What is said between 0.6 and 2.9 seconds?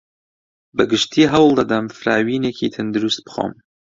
بەگشتی هەوڵدەدەم فراوینێکی